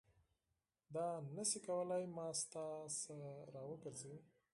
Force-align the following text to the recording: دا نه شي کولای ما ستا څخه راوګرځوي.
دا 0.93 1.07
نه 1.35 1.43
شي 1.49 1.59
کولای 1.67 2.03
ما 2.15 2.27
ستا 2.41 2.65
څخه 3.01 3.29
راوګرځوي. 3.53 4.19